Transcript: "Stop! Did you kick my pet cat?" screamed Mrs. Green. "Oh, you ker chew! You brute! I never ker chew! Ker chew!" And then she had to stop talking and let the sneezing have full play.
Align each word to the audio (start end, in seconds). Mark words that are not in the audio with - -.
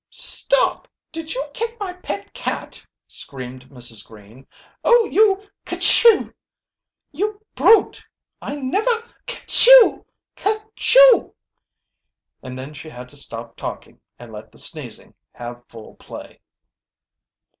"Stop! 0.09 0.87
Did 1.11 1.35
you 1.35 1.45
kick 1.53 1.79
my 1.79 1.93
pet 1.93 2.33
cat?" 2.33 2.83
screamed 3.05 3.69
Mrs. 3.69 4.03
Green. 4.03 4.47
"Oh, 4.83 5.05
you 5.05 5.47
ker 5.63 5.75
chew! 5.77 6.33
You 7.11 7.39
brute! 7.53 8.03
I 8.41 8.55
never 8.55 8.89
ker 9.27 9.45
chew! 9.45 10.03
Ker 10.35 10.57
chew!" 10.75 11.35
And 12.41 12.57
then 12.57 12.73
she 12.73 12.89
had 12.89 13.09
to 13.09 13.15
stop 13.15 13.55
talking 13.55 14.01
and 14.17 14.31
let 14.31 14.51
the 14.51 14.57
sneezing 14.57 15.13
have 15.33 15.63
full 15.69 15.93
play. 15.97 16.39